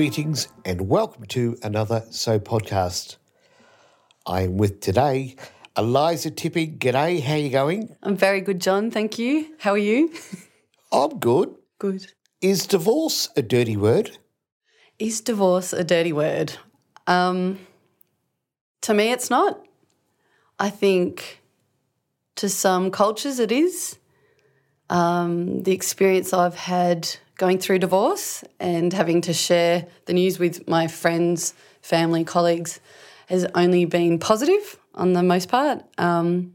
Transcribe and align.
greetings, 0.00 0.48
and 0.64 0.88
welcome 0.88 1.26
to 1.26 1.58
another 1.62 2.02
So 2.08 2.38
podcast. 2.38 3.18
I 4.24 4.40
am 4.44 4.56
with 4.56 4.80
today 4.80 5.36
Eliza 5.76 6.30
Tipping. 6.30 6.78
G'day, 6.78 7.22
how 7.22 7.34
you 7.34 7.50
going? 7.50 7.94
I'm 8.02 8.16
very 8.16 8.40
good, 8.40 8.62
John. 8.62 8.90
Thank 8.90 9.18
you. 9.18 9.54
How 9.58 9.72
are 9.72 9.76
you? 9.92 10.10
I'm 10.90 11.18
good. 11.18 11.54
Good. 11.78 12.14
Is 12.40 12.66
divorce 12.66 13.28
a 13.36 13.42
dirty 13.42 13.76
word? 13.76 14.16
Is 14.98 15.20
divorce 15.20 15.74
a 15.74 15.84
dirty 15.84 16.14
word? 16.14 16.54
Um, 17.06 17.58
to 18.80 18.94
me, 18.94 19.12
it's 19.12 19.28
not. 19.28 19.62
I 20.58 20.70
think 20.70 21.42
to 22.36 22.48
some 22.48 22.90
cultures 22.90 23.38
it 23.38 23.52
is. 23.52 23.98
Um, 24.88 25.62
the 25.64 25.72
experience 25.72 26.32
I've 26.32 26.54
had 26.56 27.16
going 27.40 27.58
through 27.58 27.78
divorce 27.78 28.44
and 28.60 28.92
having 28.92 29.22
to 29.22 29.32
share 29.32 29.86
the 30.04 30.12
news 30.12 30.38
with 30.38 30.68
my 30.68 30.86
friends, 30.86 31.54
family, 31.80 32.22
colleagues 32.22 32.80
has 33.30 33.46
only 33.54 33.86
been 33.86 34.18
positive 34.18 34.78
on 34.94 35.14
the 35.14 35.22
most 35.22 35.48
part. 35.48 35.82
Um, 35.96 36.52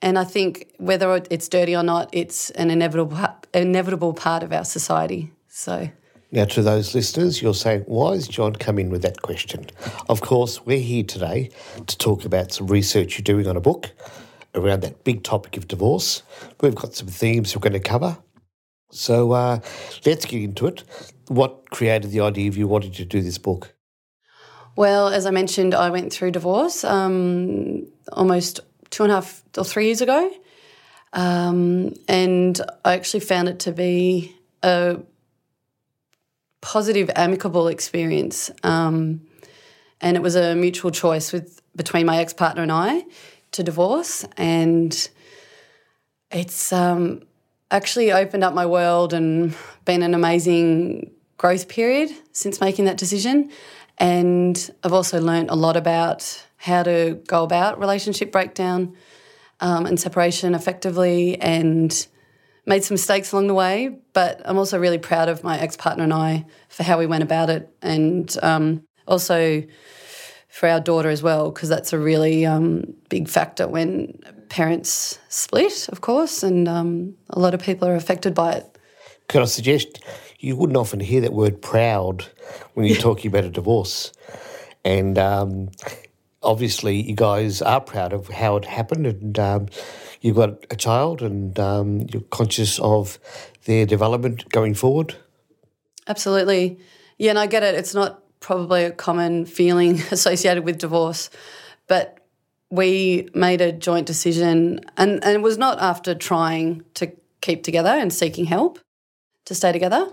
and 0.00 0.18
I 0.18 0.24
think 0.24 0.72
whether 0.78 1.22
it's 1.30 1.50
dirty 1.50 1.76
or 1.76 1.82
not, 1.82 2.08
it's 2.12 2.48
an 2.52 2.70
inevitable 2.70 3.14
inevitable 3.52 4.14
part 4.14 4.42
of 4.42 4.54
our 4.54 4.64
society. 4.64 5.32
So. 5.48 5.90
Now, 6.32 6.46
to 6.46 6.62
those 6.62 6.94
listeners, 6.94 7.42
you're 7.42 7.52
saying, 7.52 7.82
why 7.82 8.14
has 8.14 8.26
John 8.26 8.54
come 8.54 8.78
in 8.78 8.88
with 8.88 9.02
that 9.02 9.20
question? 9.20 9.66
Of 10.08 10.22
course, 10.22 10.64
we're 10.64 10.78
here 10.78 11.04
today 11.04 11.50
to 11.86 11.98
talk 11.98 12.24
about 12.24 12.52
some 12.52 12.68
research 12.68 13.18
you're 13.18 13.24
doing 13.24 13.46
on 13.46 13.56
a 13.56 13.60
book 13.60 13.90
around 14.54 14.80
that 14.80 15.04
big 15.04 15.24
topic 15.24 15.58
of 15.58 15.68
divorce. 15.68 16.22
We've 16.62 16.74
got 16.74 16.94
some 16.94 17.08
themes 17.08 17.54
we're 17.54 17.60
going 17.60 17.74
to 17.74 17.80
cover. 17.80 18.16
So 18.90 19.32
uh, 19.32 19.60
let's 20.04 20.24
get 20.24 20.42
into 20.42 20.66
it. 20.66 20.84
What 21.28 21.70
created 21.70 22.10
the 22.10 22.20
idea 22.20 22.48
of 22.48 22.56
you 22.56 22.66
wanting 22.66 22.92
to 22.92 23.04
do 23.04 23.20
this 23.20 23.38
book? 23.38 23.74
Well, 24.76 25.08
as 25.08 25.26
I 25.26 25.30
mentioned, 25.30 25.74
I 25.74 25.90
went 25.90 26.12
through 26.12 26.32
divorce 26.32 26.84
um, 26.84 27.86
almost 28.12 28.60
two 28.90 29.02
and 29.04 29.12
a 29.12 29.16
half 29.16 29.42
or 29.56 29.64
three 29.64 29.86
years 29.86 30.00
ago. 30.00 30.30
Um, 31.12 31.94
and 32.08 32.60
I 32.84 32.94
actually 32.94 33.20
found 33.20 33.48
it 33.48 33.60
to 33.60 33.72
be 33.72 34.34
a 34.62 34.98
positive, 36.60 37.10
amicable 37.16 37.68
experience. 37.68 38.50
Um, 38.62 39.22
and 40.00 40.16
it 40.16 40.22
was 40.22 40.36
a 40.36 40.54
mutual 40.54 40.90
choice 40.90 41.32
with 41.32 41.60
between 41.76 42.06
my 42.06 42.18
ex 42.18 42.32
partner 42.32 42.62
and 42.62 42.72
I 42.72 43.04
to 43.52 43.62
divorce. 43.62 44.24
And 44.36 45.10
it's 46.30 46.72
um, 46.72 47.22
actually 47.70 48.12
opened 48.12 48.44
up 48.44 48.54
my 48.54 48.66
world 48.66 49.12
and 49.12 49.54
been 49.84 50.02
an 50.02 50.14
amazing 50.14 51.10
growth 51.36 51.68
period 51.68 52.10
since 52.32 52.60
making 52.60 52.84
that 52.86 52.96
decision. 52.96 53.50
And 53.98 54.70
I've 54.82 54.92
also 54.92 55.20
learned 55.20 55.50
a 55.50 55.54
lot 55.54 55.76
about 55.76 56.46
how 56.56 56.82
to 56.82 57.20
go 57.26 57.44
about 57.44 57.78
relationship 57.78 58.32
breakdown 58.32 58.96
um, 59.60 59.86
and 59.86 59.98
separation 59.98 60.54
effectively 60.54 61.40
and 61.40 62.06
made 62.66 62.84
some 62.84 62.94
mistakes 62.94 63.32
along 63.32 63.46
the 63.46 63.54
way. 63.54 63.98
But 64.12 64.42
I'm 64.44 64.58
also 64.58 64.78
really 64.78 64.98
proud 64.98 65.28
of 65.28 65.44
my 65.44 65.58
ex 65.58 65.76
partner 65.76 66.04
and 66.04 66.12
I 66.12 66.46
for 66.68 66.82
how 66.82 66.98
we 66.98 67.06
went 67.06 67.22
about 67.22 67.50
it. 67.50 67.68
And 67.82 68.34
um, 68.42 68.84
also, 69.06 69.62
for 70.48 70.68
our 70.68 70.80
daughter 70.80 71.08
as 71.08 71.22
well, 71.22 71.50
because 71.50 71.68
that's 71.68 71.92
a 71.92 71.98
really 71.98 72.44
um, 72.44 72.94
big 73.08 73.28
factor 73.28 73.68
when 73.68 74.18
parents 74.50 75.18
split, 75.28 75.88
of 75.88 76.02
course, 76.02 76.42
and 76.42 76.68
um, 76.68 77.14
a 77.30 77.38
lot 77.38 77.54
of 77.54 77.62
people 77.62 77.88
are 77.88 77.94
affected 77.94 78.34
by 78.34 78.52
it. 78.52 78.78
Could 79.28 79.40
I 79.42 79.46
suggest 79.46 80.00
you 80.40 80.56
wouldn't 80.56 80.76
often 80.76 81.00
hear 81.00 81.22
that 81.22 81.32
word 81.32 81.62
proud 81.62 82.26
when 82.74 82.84
you're 82.84 82.96
talking 82.96 83.30
about 83.30 83.44
a 83.44 83.50
divorce? 83.50 84.12
And 84.84 85.18
um, 85.18 85.70
obviously, 86.42 87.00
you 87.00 87.14
guys 87.14 87.62
are 87.62 87.80
proud 87.80 88.12
of 88.12 88.28
how 88.28 88.56
it 88.56 88.64
happened, 88.64 89.06
and 89.06 89.38
um, 89.38 89.68
you've 90.20 90.36
got 90.36 90.64
a 90.70 90.76
child, 90.76 91.22
and 91.22 91.58
um, 91.58 92.06
you're 92.12 92.22
conscious 92.30 92.78
of 92.80 93.18
their 93.64 93.86
development 93.86 94.48
going 94.50 94.74
forward. 94.74 95.14
Absolutely. 96.08 96.78
Yeah, 97.18 97.30
and 97.30 97.38
I 97.38 97.46
get 97.46 97.62
it. 97.62 97.76
It's 97.76 97.94
not 97.94 98.22
probably 98.40 98.84
a 98.84 98.90
common 98.90 99.46
feeling 99.46 100.00
associated 100.10 100.64
with 100.64 100.78
divorce, 100.78 101.30
but 101.86 102.19
we 102.70 103.28
made 103.34 103.60
a 103.60 103.72
joint 103.72 104.06
decision, 104.06 104.80
and, 104.96 105.22
and 105.24 105.36
it 105.36 105.42
was 105.42 105.58
not 105.58 105.80
after 105.80 106.14
trying 106.14 106.84
to 106.94 107.12
keep 107.40 107.62
together 107.64 107.90
and 107.90 108.12
seeking 108.12 108.44
help 108.44 108.78
to 109.46 109.54
stay 109.54 109.72
together. 109.72 110.08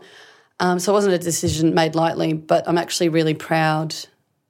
Um, 0.60 0.80
so 0.80 0.92
it 0.92 0.96
wasn't 0.96 1.14
a 1.14 1.20
decision 1.20 1.76
made 1.76 1.94
lightly, 1.94 2.34
but 2.34 2.68
I'm 2.68 2.78
actually 2.78 3.10
really 3.10 3.36
proud 3.36 3.96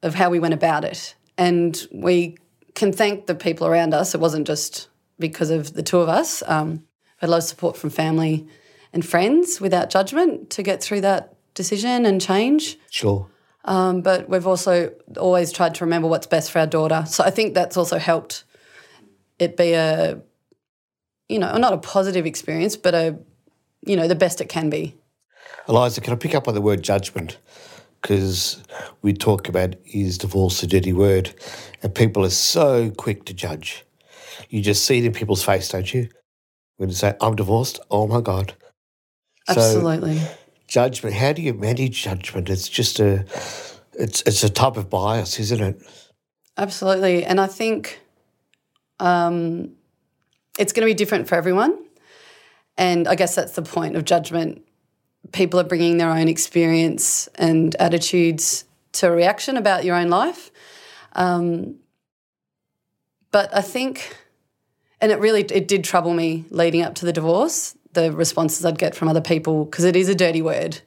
of 0.01 0.15
how 0.15 0.29
we 0.29 0.39
went 0.39 0.53
about 0.53 0.85
it. 0.85 1.15
And 1.37 1.87
we 1.91 2.37
can 2.75 2.93
thank 2.93 3.25
the 3.25 3.35
people 3.35 3.67
around 3.67 3.93
us. 3.93 4.15
It 4.15 4.21
wasn't 4.21 4.47
just 4.47 4.87
because 5.19 5.49
of 5.49 5.73
the 5.73 5.83
two 5.83 5.99
of 5.99 6.07
us. 6.07 6.43
Um, 6.47 6.71
we 6.71 6.81
had 7.17 7.29
a 7.29 7.31
lot 7.31 7.37
of 7.37 7.43
support 7.43 7.75
from 7.75 7.89
family 7.89 8.47
and 8.93 9.05
friends 9.05 9.59
without 9.59 9.89
judgment 9.89 10.49
to 10.51 10.63
get 10.63 10.81
through 10.81 11.01
that 11.01 11.33
decision 11.55 12.05
and 12.05 12.21
change. 12.21 12.77
Sure. 12.89 13.27
Um, 13.67 14.01
but 14.01 14.29
we've 14.29 14.47
also 14.47 14.93
always 15.17 15.51
tried 15.51 15.75
to 15.75 15.85
remember 15.85 16.07
what's 16.07 16.25
best 16.25 16.51
for 16.51 16.59
our 16.59 16.67
daughter. 16.67 17.03
So 17.05 17.23
I 17.23 17.29
think 17.29 17.53
that's 17.53 17.75
also 17.75 17.97
helped 17.97 18.45
it 19.39 19.57
be 19.57 19.73
a, 19.73 20.21
you 21.27 21.37
know, 21.37 21.55
not 21.57 21.73
a 21.73 21.77
positive 21.77 22.25
experience, 22.25 22.77
but 22.77 22.95
a, 22.95 23.19
you 23.85 23.97
know, 23.97 24.07
the 24.07 24.15
best 24.15 24.39
it 24.39 24.47
can 24.47 24.69
be. 24.69 24.95
Eliza, 25.67 25.99
can 25.99 26.13
I 26.13 26.15
pick 26.15 26.33
up 26.33 26.47
on 26.47 26.53
the 26.53 26.61
word 26.61 26.81
judgment? 26.81 27.37
Because 28.01 28.63
we 29.01 29.11
talk 29.11 29.49
about 29.49 29.75
is 29.85 30.17
divorce 30.17 30.63
a 30.63 30.67
dirty 30.67 30.93
word, 30.93 31.33
and 31.83 31.93
people 31.93 32.23
are 32.23 32.29
so 32.29 32.89
quick 32.91 33.25
to 33.25 33.33
judge. 33.33 33.85
You 34.49 34.61
just 34.61 34.85
see 34.85 34.99
it 34.99 35.05
in 35.05 35.11
people's 35.11 35.43
face, 35.43 35.67
don't 35.67 35.93
you? 35.93 36.07
When 36.77 36.89
you 36.89 36.95
say, 36.95 37.15
I'm 37.19 37.35
divorced, 37.35 37.79
oh 37.91 38.07
my 38.07 38.21
God. 38.21 38.53
Absolutely. 39.49 40.19
So, 40.19 40.27
judgment. 40.67 41.15
How 41.15 41.33
do 41.33 41.41
you 41.41 41.53
manage 41.53 42.03
judgment? 42.03 42.49
It's 42.49 42.69
just 42.69 42.99
a, 42.99 43.25
it's 43.93 44.21
it's 44.23 44.43
a 44.43 44.49
type 44.49 44.77
of 44.77 44.89
bias, 44.89 45.39
isn't 45.39 45.61
it? 45.61 45.81
Absolutely, 46.57 47.23
and 47.23 47.39
I 47.39 47.47
think 47.47 47.99
um, 48.99 49.71
it's 50.57 50.73
going 50.73 50.87
to 50.87 50.91
be 50.91 50.95
different 50.95 51.27
for 51.27 51.35
everyone. 51.35 51.77
And 52.77 53.07
I 53.07 53.15
guess 53.15 53.35
that's 53.35 53.53
the 53.53 53.63
point 53.63 53.95
of 53.95 54.05
judgment. 54.05 54.63
People 55.31 55.59
are 55.59 55.63
bringing 55.63 55.97
their 55.97 56.09
own 56.09 56.27
experience 56.27 57.27
and 57.35 57.75
attitudes 57.75 58.65
to 58.93 59.07
a 59.07 59.11
reaction 59.11 59.57
about 59.57 59.83
your 59.83 59.95
own 59.95 60.09
life. 60.09 60.51
Um, 61.13 61.75
but 63.31 63.55
I 63.55 63.61
think, 63.61 64.15
and 65.01 65.11
it 65.11 65.19
really 65.19 65.41
it 65.41 65.67
did 65.67 65.83
trouble 65.83 66.13
me 66.13 66.45
leading 66.49 66.81
up 66.81 66.95
to 66.95 67.05
the 67.05 67.13
divorce 67.13 67.75
the 67.97 68.11
responses 68.11 68.63
I'd 68.63 68.77
get 68.77 68.93
from 68.95 69.07
other 69.07 69.21
people 69.21 69.65
because 69.65 69.83
it 69.83 69.95
is 69.95 70.07
a 70.07 70.15
dirty 70.15 70.41
word. 70.41 70.81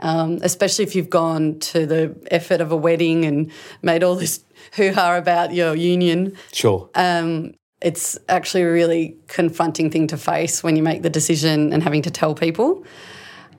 Um, 0.00 0.38
especially 0.42 0.84
if 0.84 0.94
you've 0.94 1.10
gone 1.10 1.58
to 1.58 1.84
the 1.84 2.16
effort 2.30 2.60
of 2.60 2.70
a 2.70 2.76
wedding 2.76 3.24
and 3.24 3.50
made 3.82 4.04
all 4.04 4.14
this 4.14 4.44
hoo 4.72 4.92
ha 4.92 5.16
about 5.16 5.52
your 5.52 5.74
union. 5.74 6.36
Sure. 6.52 6.88
Um, 6.94 7.54
it's 7.82 8.18
actually 8.28 8.62
a 8.62 8.72
really 8.72 9.16
confronting 9.26 9.90
thing 9.90 10.06
to 10.08 10.16
face 10.16 10.62
when 10.62 10.76
you 10.76 10.82
make 10.82 11.02
the 11.02 11.10
decision 11.10 11.72
and 11.72 11.82
having 11.82 12.02
to 12.02 12.10
tell 12.10 12.34
people. 12.34 12.84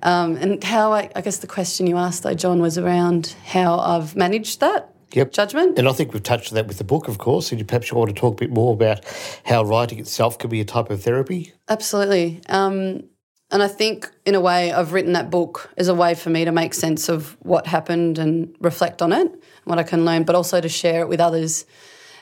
Um, 0.02 0.38
and 0.38 0.64
how 0.64 0.94
I, 0.94 1.10
I, 1.14 1.22
guess 1.22 1.38
the 1.38 1.48
question 1.48 1.86
you 1.86 1.98
asked, 1.98 2.24
though, 2.24 2.34
John, 2.34 2.62
was 2.62 2.78
around 2.78 3.36
how 3.46 3.80
I've 3.80 4.16
managed 4.16 4.62
that 4.62 4.89
yep. 5.14 5.32
judgment. 5.32 5.78
And 5.78 5.88
I 5.88 5.92
think 5.92 6.14
we've 6.14 6.24
touched 6.24 6.52
on 6.52 6.56
that 6.56 6.68
with 6.68 6.78
the 6.78 6.84
book, 6.84 7.08
of 7.08 7.18
course. 7.18 7.52
And 7.52 7.68
perhaps 7.68 7.92
you 7.92 7.98
want 7.98 8.10
to 8.10 8.16
talk 8.16 8.34
a 8.34 8.46
bit 8.46 8.52
more 8.52 8.74
about 8.74 9.04
how 9.46 9.64
writing 9.64 10.00
itself 10.00 10.38
can 10.38 10.50
be 10.50 10.62
a 10.62 10.66
type 10.66 10.90
of 10.90 11.02
therapy. 11.02 11.54
Absolutely. 11.68 12.42
Um, 12.50 13.04
and 13.52 13.64
I 13.64 13.68
think, 13.68 14.12
in 14.26 14.36
a 14.36 14.40
way, 14.40 14.72
I've 14.72 14.94
written 14.94 15.14
that 15.14 15.32
book 15.32 15.72
as 15.76 15.88
a 15.88 15.94
way 15.94 16.14
for 16.14 16.30
me 16.30 16.46
to 16.46 16.52
make 16.52 16.74
sense 16.74 17.10
of 17.10 17.36
what 17.40 17.66
happened 17.66 18.20
and 18.20 18.56
reflect 18.60 19.02
on 19.02 19.12
it, 19.12 19.32
what 19.64 19.80
I 19.80 19.84
can 19.84 20.06
learn, 20.06 20.24
but 20.24 20.36
also 20.36 20.62
to 20.62 20.70
share 20.70 21.02
it 21.02 21.10
with 21.10 21.20
others 21.20 21.66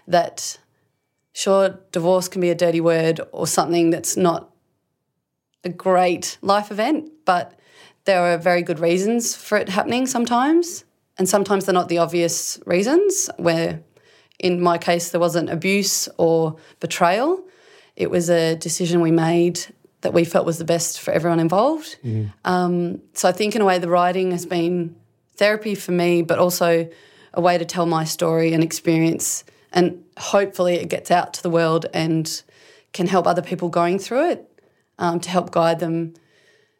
that, 0.07 0.57
sure, 1.33 1.79
divorce 1.91 2.29
can 2.29 2.39
be 2.39 2.49
a 2.49 2.55
dirty 2.55 2.79
word 2.79 3.19
or 3.33 3.45
something 3.45 3.89
that's 3.89 4.15
not 4.15 4.53
a 5.65 5.69
great 5.69 6.37
life 6.41 6.71
event, 6.71 7.11
but 7.25 7.59
there 8.05 8.21
are 8.21 8.37
very 8.37 8.61
good 8.61 8.79
reasons 8.79 9.35
for 9.35 9.57
it 9.57 9.67
happening 9.67 10.07
sometimes. 10.07 10.85
And 11.17 11.27
sometimes 11.27 11.65
they're 11.65 11.73
not 11.73 11.89
the 11.89 11.97
obvious 11.97 12.59
reasons, 12.65 13.29
where 13.37 13.81
in 14.39 14.61
my 14.61 14.77
case, 14.77 15.09
there 15.09 15.19
wasn't 15.19 15.49
abuse 15.49 16.07
or 16.17 16.57
betrayal. 16.79 17.43
It 17.95 18.11
was 18.11 18.29
a 18.29 18.55
decision 18.55 19.01
we 19.01 19.11
made 19.11 19.59
that 20.01 20.13
we 20.13 20.23
felt 20.23 20.45
was 20.45 20.59
the 20.59 20.65
best 20.65 21.01
for 21.01 21.11
everyone 21.11 21.39
involved. 21.39 21.97
Mm. 22.03 22.31
Um, 22.45 23.01
so 23.13 23.27
I 23.27 23.31
think, 23.31 23.55
in 23.55 23.61
a 23.61 23.65
way, 23.65 23.79
the 23.79 23.89
writing 23.89 24.31
has 24.31 24.45
been 24.45 24.95
therapy 25.35 25.73
for 25.73 25.91
me, 25.91 26.21
but 26.21 26.37
also 26.37 26.87
a 27.33 27.41
way 27.41 27.57
to 27.57 27.65
tell 27.65 27.85
my 27.85 28.03
story 28.03 28.53
and 28.53 28.63
experience. 28.63 29.43
And 29.73 30.03
hopefully, 30.17 30.75
it 30.75 30.89
gets 30.89 31.09
out 31.09 31.33
to 31.33 31.43
the 31.43 31.49
world 31.49 31.87
and 31.93 32.43
can 32.93 33.07
help 33.07 33.25
other 33.25 33.41
people 33.41 33.69
going 33.69 33.97
through 33.97 34.29
it 34.29 34.61
um, 34.99 35.19
to 35.19 35.29
help 35.29 35.51
guide 35.51 35.79
them 35.79 36.13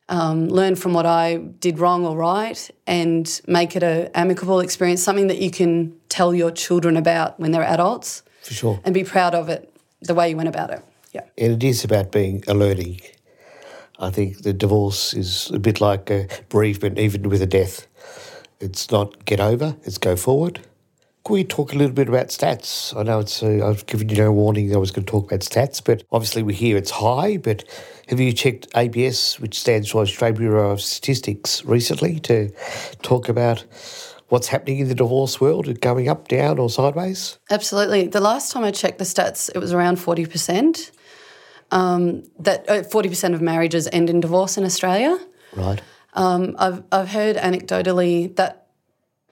um, 0.10 0.48
learn 0.48 0.76
from 0.76 0.94
what 0.94 1.06
I 1.06 1.38
did 1.38 1.80
wrong 1.80 2.06
or 2.06 2.16
right, 2.16 2.70
and 2.86 3.42
make 3.48 3.76
it 3.76 3.84
a 3.84 4.10
amicable 4.18 4.60
experience, 4.60 5.04
something 5.04 5.28
that 5.28 5.40
you 5.40 5.52
can 5.52 5.94
tell 6.10 6.34
your 6.34 6.52
children 6.52 6.98
about 6.98 7.40
when 7.40 7.52
they're 7.52 7.64
adults, 7.64 8.24
For 8.44 8.54
sure. 8.54 8.80
and 8.84 8.94
be 8.94 9.04
proud 9.04 9.36
of 9.36 9.50
it 9.50 9.74
the 10.02 10.14
way 10.14 10.30
you 10.30 10.38
went 10.38 10.50
about 10.50 10.70
it. 10.72 10.82
Yeah. 11.14 11.22
And 11.38 11.62
it 11.62 11.68
is 11.68 11.84
about 11.84 12.12
being 12.12 12.44
a 12.48 12.54
learning. 12.54 13.02
I 14.00 14.12
think 14.12 14.44
the 14.44 14.54
divorce 14.54 15.14
is 15.14 15.50
a 15.52 15.60
bit 15.60 15.82
like 15.82 16.10
a 16.10 16.28
bereavement, 16.50 17.00
even 17.00 17.30
with 17.30 17.42
a 17.42 17.48
death. 17.48 17.88
It's 18.60 18.92
not 18.92 19.26
get 19.26 19.40
over, 19.40 19.76
it's 19.84 19.98
go 19.98 20.16
forward. 20.16 20.62
We 21.30 21.44
talk 21.44 21.74
a 21.74 21.76
little 21.76 21.94
bit 21.94 22.08
about 22.08 22.28
stats? 22.28 22.96
I 22.96 23.04
know 23.04 23.20
it's. 23.20 23.44
Uh, 23.44 23.68
I've 23.68 23.86
given 23.86 24.10
you 24.10 24.16
no 24.16 24.32
warning 24.32 24.74
I 24.74 24.78
was 24.78 24.92
going 24.92 25.06
to 25.06 25.12
talk 25.12 25.26
about 25.26 25.42
stats, 25.42 25.84
but 25.84 26.04
obviously 26.12 26.44
we 26.44 26.54
hear 26.54 26.78
it's 26.78 26.92
high. 26.92 27.38
But 27.38 27.64
have 28.08 28.20
you 28.20 28.32
checked 28.32 28.68
ABS, 28.76 29.40
which 29.40 29.60
stands 29.60 29.90
for 29.90 30.02
Australian 30.02 30.38
Bureau 30.38 30.72
of 30.72 30.82
Statistics, 30.82 31.66
recently 31.66 32.20
to 32.22 32.50
talk 33.02 33.28
about 33.28 33.66
what's 34.30 34.48
happening 34.48 34.80
in 34.80 34.88
the 34.88 34.96
divorce 34.96 35.42
world? 35.42 35.82
Going 35.82 36.08
up, 36.08 36.28
down, 36.30 36.60
or 36.60 36.70
sideways? 36.70 37.40
Absolutely. 37.50 38.08
The 38.08 38.22
last 38.22 38.52
time 38.52 38.64
I 38.64 38.72
checked 38.72 38.98
the 38.98 39.06
stats, 39.06 39.50
it 39.54 39.60
was 39.60 39.74
around 39.74 39.98
40%. 39.98 40.92
Um, 41.72 42.24
that 42.40 42.70
uh, 42.70 42.84
40% 42.84 43.34
of 43.34 43.42
marriages 43.42 43.90
end 43.92 44.10
in 44.10 44.22
divorce 44.22 44.58
in 44.58 44.64
Australia. 44.64 45.20
Right. 45.54 45.82
Um, 46.14 46.56
I've, 46.58 46.84
I've 46.92 47.10
heard 47.10 47.36
anecdotally 47.36 48.34
that 48.38 48.68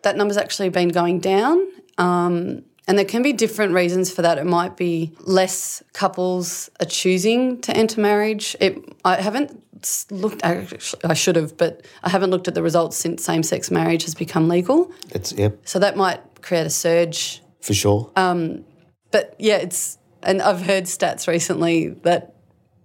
that 0.04 0.18
number's 0.18 0.38
actually 0.38 0.70
been 0.70 0.90
going 0.90 1.20
down. 1.20 1.66
Um, 1.98 2.64
and 2.88 2.98
there 2.98 3.06
can 3.06 3.24
be 3.24 3.34
different 3.34 3.74
reasons 3.74 4.12
for 4.12 4.22
that. 4.22 4.38
It 4.38 4.46
might 4.46 4.78
be 4.78 5.14
less 5.22 5.82
couples 5.94 6.70
are 6.80 6.86
choosing 6.86 7.60
to 7.62 7.76
enter 7.76 8.00
marriage. 8.00 8.56
It, 8.60 8.78
I 9.04 9.16
haven't 9.16 9.64
looked, 10.12 10.44
actually, 10.44 11.02
I 11.04 11.14
should 11.14 11.36
have, 11.36 11.58
but 11.58 11.86
I 12.04 12.10
haven't 12.10 12.30
looked 12.30 12.48
at 12.48 12.54
the 12.54 12.62
results 12.62 12.98
since 12.98 13.24
same 13.24 13.44
sex 13.44 13.72
marriage 13.72 14.04
has 14.04 14.14
become 14.14 14.48
legal. 14.48 14.92
That's 15.10 15.34
yep 15.34 15.60
So 15.66 15.80
that 15.80 15.98
might 15.98 16.22
create 16.42 16.68
a 16.68 16.70
surge 16.70 17.42
for 17.62 17.74
sure. 17.74 18.12
Um, 18.16 18.64
but 19.12 19.36
yeah, 19.40 19.58
it's 19.58 19.98
and 20.22 20.42
I've 20.42 20.62
heard 20.62 20.86
stats 20.86 21.28
recently 21.28 21.90
that 22.04 22.36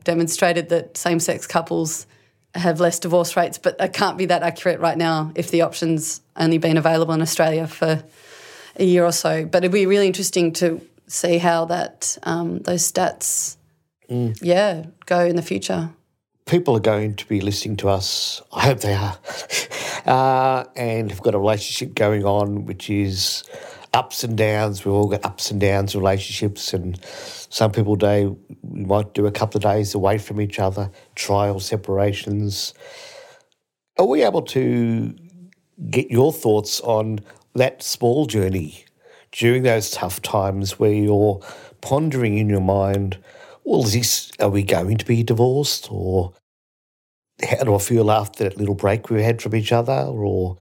demonstrated 0.04 0.68
that 0.70 0.96
same-sex 0.96 1.46
couples 1.46 2.06
have 2.54 2.80
less 2.80 2.98
divorce 2.98 3.36
rates, 3.36 3.58
but 3.58 3.76
it 3.78 3.92
can't 3.92 4.18
be 4.18 4.26
that 4.26 4.42
accurate 4.42 4.80
right 4.80 4.96
now 4.96 5.32
if 5.34 5.50
the 5.50 5.62
option's 5.62 6.20
only 6.36 6.58
been 6.58 6.76
available 6.76 7.14
in 7.14 7.22
Australia 7.22 7.66
for 7.66 8.02
a 8.80 8.84
year 8.84 9.04
or 9.04 9.12
so. 9.12 9.44
But 9.44 9.58
it'd 9.58 9.72
be 9.72 9.86
really 9.86 10.06
interesting 10.06 10.52
to 10.54 10.80
see 11.06 11.38
how 11.38 11.66
that 11.66 12.18
um, 12.24 12.58
those 12.60 12.90
stats, 12.90 13.56
yeah, 14.08 14.86
go 15.06 15.20
in 15.24 15.36
the 15.36 15.42
future. 15.42 15.90
people 16.46 16.76
are 16.76 16.80
going 16.80 17.14
to 17.14 17.26
be 17.26 17.40
listening 17.40 17.76
to 17.76 17.88
us. 17.88 18.42
I 18.52 18.62
hope 18.62 18.80
they 18.80 18.94
are, 18.94 19.16
uh, 20.06 20.64
and 20.74 21.10
have 21.10 21.22
got 21.22 21.34
a 21.34 21.38
relationship 21.38 21.94
going 21.94 22.24
on, 22.24 22.64
which 22.64 22.90
is 22.90 23.44
ups 23.94 24.24
and 24.24 24.36
downs. 24.36 24.84
We've 24.84 24.94
all 24.94 25.06
got 25.08 25.24
ups 25.24 25.50
and 25.50 25.60
downs 25.60 25.94
in 25.94 26.00
relationships, 26.00 26.74
and 26.74 26.98
some 27.04 27.70
people 27.70 27.96
day 27.96 28.26
we 28.62 28.84
might 28.84 29.14
do 29.14 29.26
a 29.26 29.32
couple 29.32 29.58
of 29.58 29.62
days 29.62 29.94
away 29.94 30.18
from 30.18 30.40
each 30.40 30.58
other, 30.58 30.90
trial 31.14 31.60
separations. 31.60 32.74
Are 33.98 34.06
we 34.06 34.22
able 34.22 34.42
to 34.42 35.14
get 35.88 36.10
your 36.10 36.32
thoughts 36.32 36.80
on 36.80 37.20
that 37.54 37.82
small 37.82 38.26
journey 38.26 38.84
during 39.32 39.62
those 39.62 39.90
tough 39.90 40.20
times 40.22 40.78
where 40.78 40.92
you're 40.92 41.40
pondering 41.80 42.38
in 42.38 42.48
your 42.48 42.60
mind, 42.60 43.18
well, 43.64 43.84
is 43.84 43.92
this, 43.92 44.32
are 44.40 44.48
we 44.48 44.62
going 44.62 44.96
to 44.98 45.04
be 45.04 45.22
divorced? 45.22 45.88
Or 45.90 46.32
how 47.42 47.64
do 47.64 47.74
I 47.74 47.78
feel 47.78 48.10
after 48.10 48.44
that 48.44 48.58
little 48.58 48.74
break 48.74 49.10
we 49.10 49.22
had 49.22 49.40
from 49.40 49.54
each 49.54 49.72
other? 49.72 49.92
Or 49.92 50.58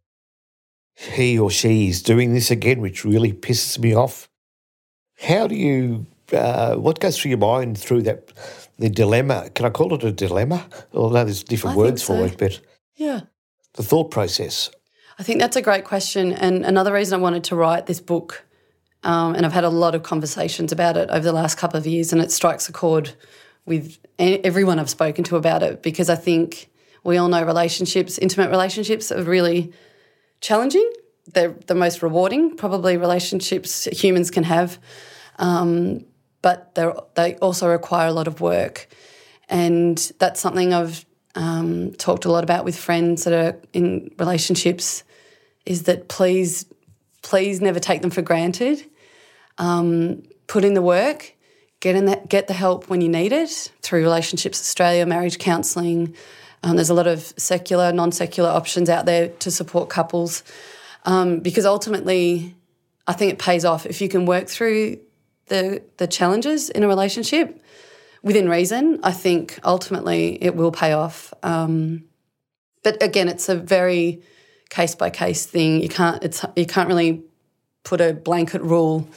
he 0.96 1.40
or 1.40 1.50
she 1.50 1.88
is 1.90 2.02
doing 2.04 2.34
this 2.34 2.52
again, 2.52 2.82
which 2.82 3.06
really 3.06 3.34
pisses 3.34 3.80
me 3.80 3.96
off. 3.96 4.30
How 5.22 5.48
do 5.48 5.56
you, 5.56 6.06
uh, 6.34 6.76
what 6.76 7.00
goes 7.00 7.20
through 7.20 7.30
your 7.30 7.38
mind 7.38 7.78
through 7.78 8.04
that, 8.04 8.32
the 8.78 8.90
dilemma? 8.90 9.50
Can 9.56 9.66
I 9.66 9.70
call 9.70 9.94
it 9.94 10.04
a 10.04 10.12
dilemma? 10.12 10.68
Although 10.94 11.24
there's 11.24 11.44
different 11.44 11.76
I 11.76 11.80
words 11.80 12.04
for 12.04 12.26
it, 12.26 12.38
but 12.38 12.60
Yeah. 12.96 13.22
the 13.74 13.84
thought 13.84 14.12
process. 14.12 14.70
I 15.20 15.24
think 15.24 15.42
that's 15.42 15.58
a 15.58 15.62
great 15.62 15.84
question. 15.84 16.32
And 16.32 16.66
another 16.66 16.94
reason 16.94 17.20
I 17.20 17.22
wanted 17.22 17.44
to 17.46 17.56
write 17.58 17.88
this 17.88 18.00
book, 18.00 18.46
um, 19.04 19.36
and 19.36 19.46
I've 19.46 19.52
had 19.52 19.66
a 19.66 19.70
lot 19.70 19.94
of 19.94 20.02
conversations 20.02 20.72
about 20.72 20.96
it 20.96 21.10
over 21.10 21.26
the 21.26 21.34
last 21.34 21.58
couple 21.58 21.78
of 21.78 21.86
years, 21.86 22.14
and 22.14 22.22
it 22.22 22.32
strikes 22.32 22.70
a 22.70 22.72
chord 22.72 23.12
with 23.66 24.00
everyone 24.18 24.80
I've 24.80 24.90
spoken 24.90 25.26
to 25.26 25.36
about 25.36 25.62
it 25.62 25.84
because 25.84 26.10
I 26.10 26.16
think 26.16 26.70
we 27.04 27.18
all 27.18 27.28
know 27.28 27.44
relationships, 27.44 28.18
intimate 28.18 28.50
relationships, 28.50 29.12
are 29.12 29.22
really 29.22 29.74
challenging. 30.40 30.90
They're 31.34 31.54
the 31.68 31.76
most 31.76 32.02
rewarding, 32.02 32.56
probably, 32.56 32.96
relationships 32.96 33.90
humans 33.92 34.32
can 34.32 34.44
have. 34.44 34.80
Um, 35.38 36.06
but 36.42 36.76
they 37.16 37.36
also 37.36 37.70
require 37.70 38.08
a 38.08 38.14
lot 38.14 38.28
of 38.28 38.40
work. 38.40 38.88
And 39.50 39.98
that's 40.18 40.40
something 40.40 40.74
I've 40.74 41.06
um, 41.36 41.92
talked 41.96 42.24
a 42.24 42.32
lot 42.32 42.46
about 42.46 42.64
with 42.64 42.78
friends 42.78 43.26
that 43.26 43.34
are 43.34 43.60
in 43.74 44.12
relationships 44.18 45.04
is 45.66 45.84
that 45.84 46.08
please, 46.08 46.66
please 47.22 47.62
never 47.62 47.80
take 47.80 48.02
them 48.02 48.12
for 48.12 48.22
granted. 48.22 48.84
Um, 49.58 50.24
put 50.48 50.64
in 50.64 50.74
the 50.74 50.82
work, 50.82 51.36
get 51.80 51.96
in 51.96 52.06
that, 52.06 52.30
get 52.30 52.48
the 52.48 52.54
help 52.54 52.90
when 52.90 53.02
you 53.02 53.10
need 53.10 53.32
it 53.32 53.72
through 53.82 54.02
Relationships 54.02 54.60
Australia, 54.60 55.06
marriage 55.06 55.38
counselling. 55.38 56.16
Um, 56.64 56.76
there's 56.76 56.90
a 56.90 56.94
lot 56.94 57.08
of 57.08 57.22
secular, 57.38 57.92
non-secular 57.92 58.50
options 58.50 58.90
out 58.90 59.06
there 59.06 59.30
to 59.30 59.52
support 59.52 59.90
couples 59.90 60.44
um, 61.06 61.40
because 61.40 61.66
ultimately, 61.66 62.56
I 63.08 63.14
think 63.14 63.34
it 63.34 63.40
pays 63.40 63.66
off 63.66 63.86
if 63.86 64.02
you 64.02 64.10
can 64.10 64.26
work 64.26 64.48
through 64.48 65.00
the 65.48 65.82
the 65.98 66.08
challenges 66.08 66.70
in 66.70 66.84
a 66.84 66.88
relationship 66.88 67.62
within 68.22 68.50
reason. 68.50 69.00
I 69.04 69.12
think 69.12 69.60
ultimately 69.64 70.38
it 70.44 70.56
will 70.56 70.72
pay 70.72 70.94
off. 70.94 71.34
Um, 71.44 72.06
but 72.84 73.02
again, 73.02 73.28
it's 73.28 73.50
a 73.50 73.56
very 73.56 74.22
case 74.70 74.96
by 74.96 75.10
case 75.10 75.46
thing. 75.46 75.82
You 75.82 75.90
can't 75.90 76.24
it's 76.24 76.46
you 76.56 76.66
can't 76.66 76.88
really 76.88 77.24
put 77.84 78.02
a 78.02 78.14
blanket 78.14 78.62
rule 78.62 79.08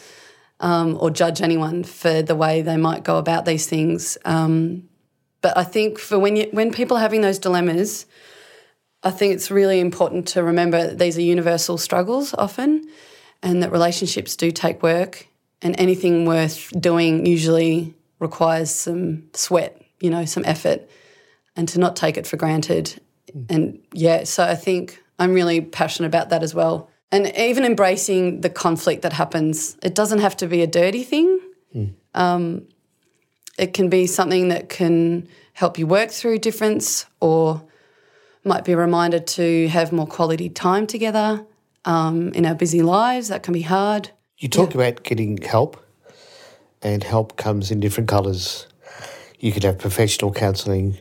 um, 0.60 0.96
or 1.00 1.10
judge 1.10 1.43
anyone 1.43 1.84
for 1.84 2.22
the 2.22 2.34
way 2.34 2.62
they 2.62 2.76
might 2.76 3.04
go 3.04 3.19
about 3.19 3.44
these 3.44 3.66
things. 3.66 4.16
Um, 4.25 4.88
but 5.41 5.56
I 5.58 5.65
think 5.65 5.98
for 5.98 6.19
when 6.19 6.36
you 6.36 6.48
when 6.53 6.72
people 6.72 6.96
are 6.96 7.00
having 7.00 7.20
those 7.20 7.38
dilemmas, 7.38 8.06
I 9.03 9.10
think 9.10 9.34
it's 9.34 9.50
really 9.50 9.81
important 9.81 10.29
to 10.29 10.43
remember 10.43 10.86
that 10.86 10.98
these 10.98 11.19
are 11.19 11.22
universal 11.22 11.77
struggles 11.77 12.32
often, 12.34 12.88
and 13.43 13.62
that 13.62 13.72
relationships 13.72 14.36
do 14.36 14.53
take 14.53 14.82
work, 14.82 15.27
and 15.60 15.79
anything 15.79 16.24
worth 16.24 16.70
doing 16.81 17.27
usually 17.27 17.94
requires 18.20 18.70
some 18.70 19.24
sweat, 19.34 19.82
you 20.00 20.10
know, 20.10 20.24
some 20.24 20.44
effort, 20.46 20.88
and 21.56 21.69
to 21.69 21.81
not 21.81 21.96
take 21.96 22.17
it 22.17 22.27
for 22.27 22.36
granted. 22.36 23.00
And 23.48 23.81
yeah, 23.93 24.24
so 24.24 24.44
I 24.44 24.55
think 24.55 25.02
I'm 25.22 25.32
really 25.32 25.60
passionate 25.60 26.08
about 26.08 26.31
that 26.31 26.43
as 26.43 26.55
well. 26.55 26.88
And 27.10 27.26
even 27.36 27.64
embracing 27.64 28.41
the 28.41 28.50
conflict 28.50 29.02
that 29.02 29.12
happens, 29.12 29.76
it 29.82 29.94
doesn't 29.94 30.20
have 30.20 30.36
to 30.38 30.46
be 30.46 30.62
a 30.62 30.67
dirty 30.67 31.05
thing. 31.05 31.41
Um, 32.14 32.67
it 33.58 33.74
can 33.74 33.88
be 33.88 34.06
something 34.06 34.48
that 34.48 34.69
can 34.69 35.29
help 35.52 35.79
you 35.79 35.86
work 35.86 36.10
through 36.10 36.38
difference 36.38 37.06
or 37.20 37.62
might 38.44 38.64
be 38.64 38.72
a 38.72 38.76
reminder 38.76 39.19
to 39.19 39.69
have 39.69 39.93
more 39.93 40.06
quality 40.06 40.48
time 40.48 40.86
together 40.86 41.44
um, 41.84 42.32
in 42.32 42.46
our 42.46 42.55
busy 42.55 42.82
lives. 42.82 43.29
That 43.29 43.43
can 43.43 43.55
be 43.55 43.62
hard. 43.62 44.10
You 44.38 44.48
talk 44.48 44.74
about 44.74 45.05
getting 45.05 45.36
help, 45.36 45.76
and 46.82 47.05
help 47.05 47.36
comes 47.36 47.70
in 47.70 47.79
different 47.81 48.08
colours. 48.08 48.67
You 49.38 49.52
could 49.52 49.62
have 49.62 49.79
professional 49.79 50.32
counselling, 50.32 50.98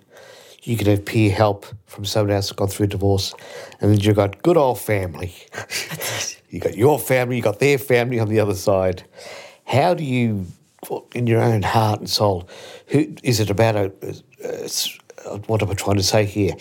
you 0.63 0.77
can 0.77 0.87
have 0.87 1.05
peer 1.05 1.31
help 1.31 1.65
from 1.87 2.05
someone 2.05 2.35
else 2.35 2.49
who's 2.49 2.55
gone 2.55 2.67
through 2.67 2.85
a 2.85 2.89
divorce, 2.89 3.33
and 3.79 3.91
then 3.91 3.99
you've 3.99 4.15
got 4.15 4.41
good 4.43 4.57
old 4.57 4.79
family. 4.79 5.33
you 6.49 6.59
got 6.59 6.75
your 6.77 6.99
family, 6.99 7.37
you 7.37 7.41
got 7.41 7.59
their 7.59 7.77
family 7.77 8.19
on 8.19 8.27
the 8.29 8.39
other 8.39 8.55
side. 8.55 9.03
How 9.65 9.93
do 9.93 10.03
you, 10.03 10.45
in 11.15 11.27
your 11.27 11.41
own 11.41 11.61
heart 11.63 11.99
and 11.99 12.09
soul, 12.09 12.47
who 12.87 13.15
is 13.23 13.39
it 13.39 13.49
about 13.49 13.75
a, 13.75 13.91
a- 14.03 14.69
a- 15.25 15.37
what 15.47 15.61
am 15.61 15.69
I 15.69 15.73
trying 15.73 15.97
to 15.97 16.03
say 16.03 16.25
here? 16.25 16.53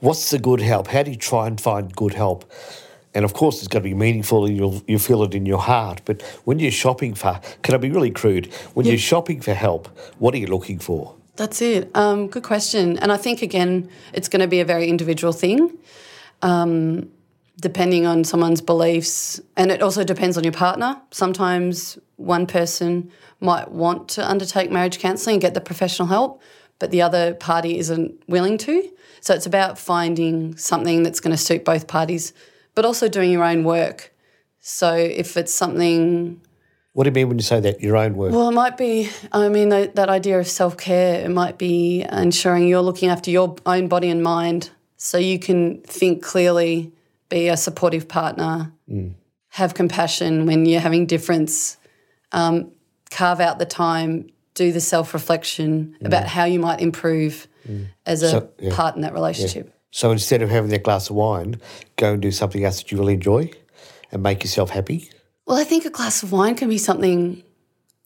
What's 0.00 0.30
the 0.30 0.38
good 0.38 0.60
help? 0.60 0.86
How 0.88 1.02
do 1.02 1.10
you 1.10 1.16
try 1.16 1.46
and 1.46 1.60
find 1.60 1.94
good 1.94 2.14
help? 2.14 2.50
And 3.12 3.24
of 3.24 3.34
course, 3.34 3.58
it's 3.58 3.68
going 3.68 3.82
to 3.82 3.88
be 3.88 3.94
meaningful 3.94 4.46
and 4.46 4.56
you'll, 4.56 4.82
you 4.86 4.98
feel 4.98 5.22
it 5.24 5.34
in 5.34 5.44
your 5.44 5.58
heart. 5.58 6.00
But 6.04 6.22
when 6.44 6.58
you're 6.58 6.70
shopping 6.70 7.14
for, 7.14 7.40
can 7.62 7.74
I 7.74 7.78
be 7.78 7.90
really 7.90 8.10
crude? 8.10 8.46
When 8.74 8.86
you're 8.86 8.98
shopping 8.98 9.40
for 9.40 9.52
help, 9.52 9.88
what 10.18 10.32
are 10.34 10.38
you 10.38 10.46
looking 10.46 10.78
for? 10.78 11.14
That's 11.40 11.62
it. 11.62 11.90
Um, 11.94 12.26
good 12.26 12.42
question. 12.42 12.98
And 12.98 13.10
I 13.10 13.16
think, 13.16 13.40
again, 13.40 13.88
it's 14.12 14.28
going 14.28 14.42
to 14.42 14.46
be 14.46 14.60
a 14.60 14.64
very 14.66 14.90
individual 14.90 15.32
thing, 15.32 15.78
um, 16.42 17.08
depending 17.58 18.04
on 18.04 18.24
someone's 18.24 18.60
beliefs. 18.60 19.40
And 19.56 19.70
it 19.70 19.80
also 19.80 20.04
depends 20.04 20.36
on 20.36 20.44
your 20.44 20.52
partner. 20.52 21.00
Sometimes 21.12 21.98
one 22.16 22.46
person 22.46 23.10
might 23.40 23.70
want 23.70 24.10
to 24.10 24.30
undertake 24.30 24.70
marriage 24.70 24.98
counselling 24.98 25.36
and 25.36 25.40
get 25.40 25.54
the 25.54 25.62
professional 25.62 26.08
help, 26.08 26.42
but 26.78 26.90
the 26.90 27.00
other 27.00 27.32
party 27.32 27.78
isn't 27.78 28.22
willing 28.28 28.58
to. 28.58 28.92
So 29.22 29.32
it's 29.32 29.46
about 29.46 29.78
finding 29.78 30.58
something 30.58 31.02
that's 31.02 31.20
going 31.20 31.34
to 31.34 31.42
suit 31.42 31.64
both 31.64 31.86
parties, 31.86 32.34
but 32.74 32.84
also 32.84 33.08
doing 33.08 33.32
your 33.32 33.44
own 33.44 33.64
work. 33.64 34.12
So 34.60 34.92
if 34.94 35.38
it's 35.38 35.54
something 35.54 36.42
What 36.92 37.04
do 37.04 37.08
you 37.08 37.14
mean 37.14 37.28
when 37.28 37.38
you 37.38 37.44
say 37.44 37.60
that? 37.60 37.80
Your 37.80 37.96
own 37.96 38.16
work? 38.16 38.32
well, 38.32 38.48
it 38.48 38.52
might 38.52 38.76
be, 38.76 39.08
I 39.30 39.48
mean, 39.48 39.68
that, 39.68 39.94
that 39.94 40.08
idea 40.08 40.40
of 40.40 40.48
self 40.48 40.76
care, 40.76 41.24
it 41.24 41.30
might 41.30 41.56
be 41.56 42.04
ensuring 42.10 42.66
you're 42.66 42.82
looking 42.82 43.08
after 43.08 43.30
your 43.30 43.54
own 43.64 43.88
body 43.88 44.08
and 44.08 44.22
mind 44.22 44.70
so 44.96 45.16
you 45.16 45.38
can 45.38 45.80
think 45.82 46.22
clearly, 46.22 46.92
be 47.28 47.48
a 47.48 47.56
supportive 47.56 48.08
partner, 48.08 48.72
mm. 48.90 49.14
have 49.48 49.72
compassion 49.72 50.46
when 50.46 50.66
you're 50.66 50.80
having 50.80 51.06
difference, 51.06 51.76
um, 52.32 52.72
carve 53.10 53.40
out 53.40 53.58
the 53.58 53.64
time, 53.64 54.28
do 54.54 54.72
the 54.72 54.80
self 54.80 55.14
reflection 55.14 55.96
mm. 56.00 56.06
about 56.06 56.26
how 56.26 56.44
you 56.44 56.58
might 56.58 56.80
improve 56.80 57.46
mm. 57.66 57.86
as 58.04 58.22
a 58.22 58.30
So- 58.30 58.50
yeah. 58.58 58.74
part 58.74 58.96
in 58.96 59.02
that 59.02 59.14
relationship. 59.14 59.72
So 59.92 60.10
instead 60.12 60.42
of 60.42 60.50
having 60.50 60.70
that 60.70 60.82
glass 60.82 61.10
of 61.10 61.16
wine, 61.16 61.60
go 61.96 62.12
and 62.12 62.22
do 62.22 62.30
something 62.30 62.64
else 62.64 62.78
that 62.78 62.92
you 62.92 62.98
really 62.98 63.14
enjoy 63.14 63.50
and 64.12 64.22
make 64.22 64.44
yourself 64.44 64.70
happy. 64.70 65.10
Well, 65.50 65.58
I 65.58 65.64
think 65.64 65.84
a 65.84 65.90
glass 65.90 66.22
of 66.22 66.30
wine 66.30 66.54
can 66.54 66.68
be 66.68 66.78
something 66.78 67.42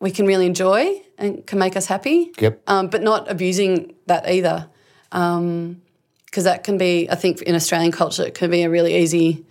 we 0.01 0.11
can 0.11 0.27
really 0.27 0.47
enjoy 0.47 1.03
and 1.19 1.47
can 1.47 1.59
make 1.59 1.77
us 1.77 1.85
happy. 1.85 2.33
Yep. 2.41 2.63
um, 2.67 2.89
but 2.89 3.03
not 3.03 3.31
abusing 3.31 3.95
that 4.07 4.27
either. 4.31 4.71
Because 5.11 6.45
that 6.45 6.65
can 6.65 6.79
be, 6.79 7.07
I 7.11 7.17
think, 7.17 7.43
in 7.43 7.55
Australian 7.55 7.93
culture, 7.93 8.25
it 8.25 8.33
can 8.35 8.51
be 8.51 8.63
a 8.63 8.71
really 8.71 8.97
easy 8.97 9.45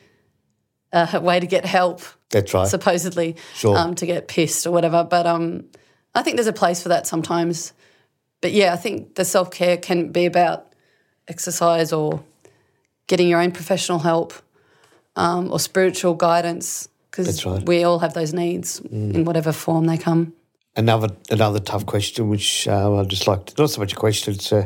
uh, 0.91 1.19
way 1.21 1.39
to 1.39 1.45
get 1.45 1.65
help, 1.65 2.01
That's 2.31 2.51
right. 2.55 2.67
supposedly, 2.67 3.35
Sure. 3.53 3.77
um, 3.77 3.93
to 3.93 4.07
get 4.07 4.27
pissed 4.27 4.65
or 4.65 4.71
whatever. 4.71 5.03
But 5.03 5.27
um, 5.27 5.65
I 6.15 6.23
think 6.23 6.37
there's 6.37 6.47
a 6.47 6.51
place 6.53 6.81
for 6.81 6.89
that 6.89 7.05
sometimes. 7.05 7.73
But 8.41 8.53
yeah, 8.53 8.73
I 8.73 8.75
think 8.75 9.13
the 9.13 9.23
self 9.23 9.51
care 9.51 9.77
can 9.77 10.11
be 10.11 10.25
about 10.25 10.73
exercise 11.27 11.93
or 11.93 12.23
getting 13.05 13.27
your 13.27 13.39
own 13.39 13.51
professional 13.51 13.99
help 13.99 14.33
um, 15.15 15.51
or 15.51 15.59
spiritual 15.59 16.15
guidance 16.15 16.89
because 17.13 17.27
That's 17.27 17.45
right. 17.45 17.63
we 17.67 17.83
all 17.83 17.99
have 17.99 18.15
those 18.15 18.33
needs 18.33 18.79
in 18.79 19.23
whatever 19.23 19.51
form 19.51 19.85
they 19.85 19.97
come. 19.97 20.33
Another 20.75 21.09
another 21.29 21.59
tough 21.59 21.85
question, 21.85 22.27
which 22.27 22.67
uh, 22.67 22.95
I'd 22.95 23.07
just 23.07 23.27
like 23.27 23.45
to, 23.45 23.61
not 23.61 23.69
so 23.69 23.79
much 23.79 23.93
a 23.93 23.95
question, 23.95 24.33
it's 24.33 24.51
uh, 24.51 24.65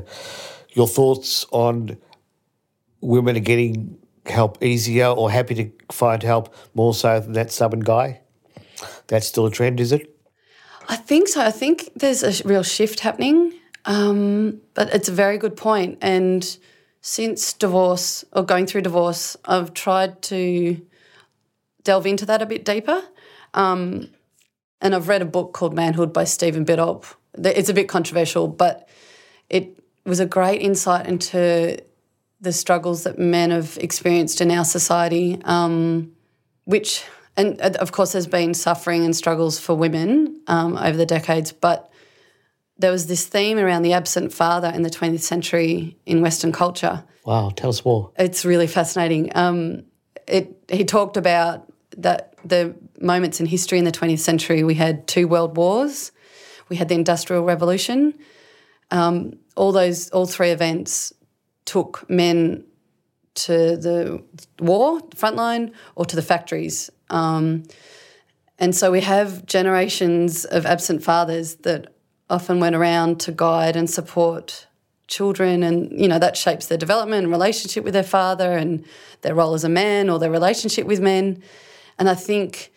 your 0.70 0.88
thoughts 0.88 1.46
on 1.52 1.98
women 3.02 3.36
are 3.36 3.42
getting 3.42 3.98
help 4.26 4.64
easier 4.64 5.08
or 5.08 5.30
happy 5.30 5.56
to 5.56 5.70
find 5.92 6.24
help 6.24 6.56
more 6.74 6.94
so 6.94 7.20
than 7.20 7.34
that 7.34 7.52
stubborn 7.52 7.82
guy. 7.82 8.22
That's 9.08 9.28
still 9.28 9.48
a 9.48 9.52
trend, 9.52 9.82
is 9.82 9.92
it? 9.92 10.18
I 10.88 10.96
think 10.96 11.28
so. 11.28 11.42
I 11.42 11.52
think 11.52 11.90
there's 11.98 12.24
a 12.24 12.48
real 12.48 12.64
shift 12.64 13.02
happening, 13.02 13.54
um, 13.84 14.62
but 14.74 14.94
it's 14.94 15.10
a 15.10 15.14
very 15.14 15.38
good 15.38 15.58
point. 15.58 15.98
And 16.02 16.58
since 17.02 17.52
divorce 17.52 18.24
or 18.32 18.44
going 18.44 18.68
through 18.68 18.84
divorce, 18.84 19.36
I've 19.44 19.74
tried 19.74 20.22
to 20.24 20.82
delve 21.88 22.06
into 22.06 22.26
that 22.26 22.42
a 22.42 22.46
bit 22.46 22.66
deeper. 22.66 23.02
Um, 23.54 24.10
and 24.82 24.94
I've 24.94 25.08
read 25.08 25.22
a 25.22 25.26
book 25.26 25.54
called 25.54 25.74
Manhood 25.74 26.12
by 26.14 26.26
Stephen. 26.26 26.66
The- 26.66 27.58
It's 27.58 27.70
a 27.70 27.74
bit 27.74 27.88
controversial, 27.88 28.48
but 28.50 28.88
it 29.50 29.80
was 30.06 30.20
a 30.20 30.26
great 30.26 30.62
insight 30.62 31.08
into 31.08 31.78
the 32.42 32.52
struggles 32.52 33.04
that 33.04 33.18
men 33.18 33.52
have 33.52 33.78
experienced 33.82 34.42
in 34.42 34.52
our 34.52 34.66
society, 34.66 35.40
um, 35.46 36.12
which, 36.66 37.04
and 37.38 37.60
of 37.62 37.92
course, 37.94 38.12
there's 38.12 38.28
been 38.28 38.54
suffering 38.54 39.04
and 39.06 39.16
struggles 39.16 39.58
for 39.58 39.74
women 39.74 40.42
um, 40.48 40.78
over 40.78 40.98
the 40.98 41.06
decades, 41.06 41.52
but 41.54 41.90
there 42.78 42.92
was 42.92 43.08
this 43.08 43.26
theme 43.26 43.58
around 43.58 43.82
the 43.84 43.94
absent 43.94 44.32
father 44.34 44.70
in 44.76 44.84
the 44.84 44.90
20th 44.90 45.22
century 45.22 45.98
in 46.06 46.22
Western 46.22 46.52
culture 46.52 47.04
Wow, 47.26 47.50
tell 47.56 47.70
us 47.70 47.84
more. 47.84 48.12
it's 48.20 48.44
really 48.46 48.68
fascinating. 48.68 49.32
Um, 49.36 49.84
it 50.28 50.46
he 50.70 50.84
talked 50.86 51.18
about 51.18 51.67
that 51.98 52.36
the 52.46 52.76
moments 53.02 53.40
in 53.40 53.46
history 53.46 53.80
in 53.80 53.86
the 53.86 53.92
20th 53.92 54.20
century. 54.20 54.64
We 54.64 54.76
had 54.76 55.08
two 55.08 55.28
world 55.28 55.58
wars, 55.58 56.12
we 56.70 56.76
had 56.76 56.90
the 56.90 56.96
Industrial 56.96 57.44
Revolution. 57.44 58.14
Um, 58.92 59.40
all 59.56 59.72
those, 59.72 60.10
all 60.12 60.26
three 60.26 60.52
events 60.52 61.12
took 61.66 62.10
men 62.10 62.64
to 63.36 63.78
the 63.78 64.24
war 64.60 65.00
frontline 65.10 65.74
or 65.96 66.06
to 66.06 66.16
the 66.16 66.22
factories. 66.22 66.90
Um, 67.10 67.64
and 68.60 68.76
so 68.76 68.92
we 68.92 69.02
have 69.02 69.46
generations 69.46 70.46
of 70.46 70.66
absent 70.66 71.04
fathers 71.04 71.56
that 71.58 71.94
often 72.30 72.60
went 72.60 72.76
around 72.76 73.20
to 73.22 73.32
guide 73.32 73.76
and 73.76 73.90
support 73.90 74.68
children 75.08 75.64
and 75.64 75.98
you 75.98 76.08
know 76.08 76.20
that 76.20 76.36
shapes 76.36 76.68
their 76.68 76.78
development 76.78 77.24
and 77.24 77.32
relationship 77.32 77.82
with 77.86 77.94
their 77.94 78.04
father 78.04 78.58
and 78.58 78.84
their 79.22 79.34
role 79.34 79.54
as 79.54 79.64
a 79.64 79.70
man 79.70 80.10
or 80.10 80.20
their 80.20 80.32
relationship 80.32 80.86
with 80.86 81.00
men 81.00 81.42
and 82.00 82.10
i 82.10 82.16
think 82.16 82.72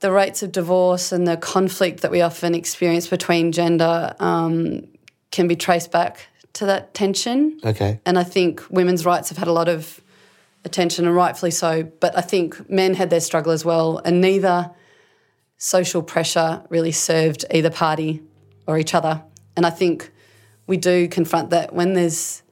the 0.00 0.12
rates 0.12 0.42
of 0.42 0.52
divorce 0.52 1.10
and 1.10 1.26
the 1.26 1.36
conflict 1.36 2.02
that 2.02 2.10
we 2.10 2.20
often 2.20 2.54
experience 2.54 3.08
between 3.08 3.50
gender 3.50 4.14
um, 4.20 4.82
can 5.30 5.48
be 5.48 5.56
traced 5.56 5.90
back 5.90 6.28
to 6.52 6.66
that 6.66 6.92
tension 6.94 7.58
Okay. 7.64 8.00
and 8.06 8.18
I 8.18 8.22
think 8.24 8.62
women's 8.70 9.04
rights 9.06 9.28
have 9.30 9.38
had 9.38 9.48
a 9.48 9.52
lot 9.52 9.68
of 9.68 10.00
attention, 10.64 11.06
and 11.06 11.14
rightfully 11.14 11.50
so. 11.50 11.84
But 12.00 12.16
I 12.16 12.20
think 12.22 12.68
men 12.68 12.94
had 12.94 13.08
their 13.08 13.20
struggle 13.20 13.52
as 13.52 13.64
well, 13.64 13.98
and 14.04 14.20
neither 14.20 14.70
social 15.58 16.02
pressure 16.02 16.62
really 16.68 16.92
served 16.92 17.44
either 17.52 17.70
party 17.70 18.22
or 18.66 18.78
each 18.78 18.94
other. 18.94 19.22
And 19.56 19.64
I 19.64 19.70
think 19.70 20.10
we 20.66 20.76
do 20.76 21.08
confront 21.08 21.50
that 21.50 21.72
when 21.72 21.94
there's 21.94 22.42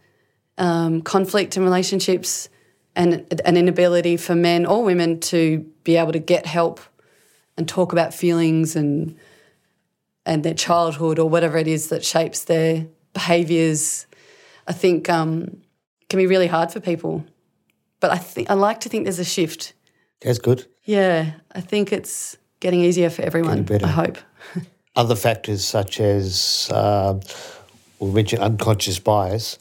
um, 0.59 1.02
conflict 1.02 1.56
in 1.56 1.64
relationships 1.64 2.49
and 2.96 3.26
an 3.44 3.56
inability 3.56 4.16
for 4.16 4.34
men 4.34 4.66
or 4.66 4.84
women 4.84 5.20
to 5.20 5.60
be 5.82 5.96
able 5.96 6.12
to 6.12 6.18
get 6.18 6.46
help 6.46 6.80
and 7.56 7.68
talk 7.68 7.92
about 7.92 8.14
feelings 8.14 8.76
and 8.76 9.16
and 10.26 10.42
their 10.42 10.54
childhood 10.54 11.18
or 11.18 11.28
whatever 11.28 11.58
it 11.58 11.66
is 11.68 11.88
that 11.88 12.04
shapes 12.04 12.44
their 12.44 12.86
behaviours. 13.12 14.06
I 14.66 14.72
think 14.72 15.10
um, 15.10 15.60
can 16.08 16.18
be 16.18 16.26
really 16.26 16.46
hard 16.46 16.72
for 16.72 16.80
people. 16.80 17.26
But 18.00 18.10
I 18.10 18.18
think 18.18 18.50
I 18.50 18.54
like 18.54 18.80
to 18.80 18.88
think 18.88 19.04
there's 19.04 19.18
a 19.18 19.24
shift. 19.24 19.74
That's 20.20 20.38
good. 20.38 20.66
Yeah, 20.84 21.32
I 21.52 21.60
think 21.60 21.92
it's 21.92 22.36
getting 22.60 22.80
easier 22.80 23.10
for 23.10 23.22
everyone. 23.22 23.64
better. 23.64 23.86
I 23.86 23.90
hope. 23.90 24.18
Other 24.96 25.16
factors 25.16 25.64
such 25.64 26.00
as 26.00 26.70
um, 26.72 27.20
we 27.98 28.10
mentioned 28.10 28.42
unconscious 28.42 28.98
bias, 28.98 29.58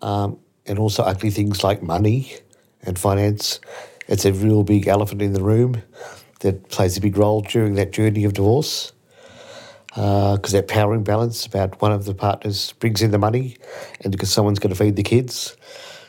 um, 0.00 0.38
and 0.66 0.78
also 0.78 1.02
ugly 1.02 1.30
things 1.30 1.62
like 1.62 1.82
money 1.82 2.32
and 2.84 2.98
finance. 2.98 3.60
It's 4.08 4.24
a 4.24 4.32
real 4.32 4.62
big 4.62 4.88
elephant 4.88 5.22
in 5.22 5.32
the 5.32 5.42
room 5.42 5.82
that 6.40 6.68
plays 6.68 6.96
a 6.96 7.00
big 7.00 7.16
role 7.16 7.40
during 7.40 7.74
that 7.74 7.92
journey 7.92 8.24
of 8.24 8.34
divorce. 8.34 8.92
Because 9.86 10.52
that 10.52 10.68
power 10.68 10.94
imbalance 10.94 11.44
about 11.44 11.80
one 11.82 11.92
of 11.92 12.06
the 12.06 12.14
partners 12.14 12.72
brings 12.72 13.02
in 13.02 13.10
the 13.10 13.18
money, 13.18 13.58
and 14.00 14.10
because 14.10 14.32
someone's 14.32 14.58
going 14.58 14.74
to 14.74 14.76
feed 14.76 14.96
the 14.96 15.02
kids, 15.02 15.54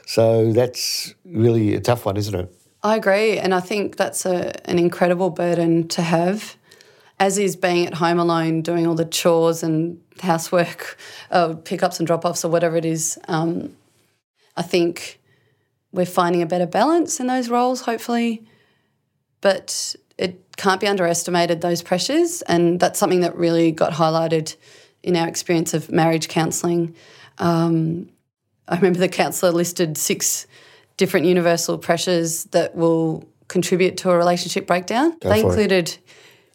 so 0.05 0.53
that's 0.53 1.13
really 1.25 1.75
a 1.75 1.81
tough 1.81 2.05
one, 2.05 2.15
isn't 2.15 2.33
it? 2.33 2.53
I 2.81 2.95
agree, 2.95 3.37
and 3.37 3.53
I 3.53 3.59
think 3.59 3.95
that's 3.95 4.25
a, 4.25 4.53
an 4.69 4.79
incredible 4.79 5.29
burden 5.29 5.87
to 5.89 6.01
have, 6.01 6.57
as 7.19 7.37
is 7.37 7.55
being 7.55 7.87
at 7.87 7.95
home 7.95 8.19
alone, 8.19 8.61
doing 8.61 8.87
all 8.87 8.95
the 8.95 9.05
chores 9.05 9.63
and 9.63 10.01
housework, 10.21 10.97
uh, 11.31 11.55
pickups 11.55 11.99
and 11.99 12.07
drop 12.07 12.25
offs, 12.25 12.43
or 12.43 12.49
whatever 12.51 12.75
it 12.75 12.85
is. 12.85 13.17
Um, 13.27 13.75
I 14.55 14.61
think 14.61 15.19
we're 15.93 16.05
finding 16.05 16.41
a 16.41 16.45
better 16.45 16.65
balance 16.65 17.19
in 17.21 17.27
those 17.27 17.47
roles, 17.49 17.81
hopefully, 17.81 18.45
but 19.41 19.95
it 20.17 20.55
can't 20.57 20.81
be 20.81 20.87
underestimated 20.87 21.61
those 21.61 21.81
pressures, 21.81 22.41
and 22.43 22.79
that's 22.79 22.99
something 22.99 23.21
that 23.21 23.35
really 23.35 23.71
got 23.71 23.93
highlighted 23.93 24.55
in 25.01 25.15
our 25.15 25.27
experience 25.27 25.73
of 25.73 25.91
marriage 25.91 26.27
counselling. 26.27 26.95
Um, 27.37 28.09
I 28.67 28.75
remember 28.75 28.99
the 28.99 29.09
counsellor 29.09 29.51
listed 29.51 29.97
six 29.97 30.47
different 30.97 31.25
universal 31.25 31.77
pressures 31.77 32.45
that 32.45 32.75
will 32.75 33.27
contribute 33.47 33.97
to 33.97 34.09
a 34.11 34.17
relationship 34.17 34.65
breakdown. 34.67 35.17
they 35.21 35.27
for 35.41 35.47
it. 35.47 35.49
included, 35.49 35.97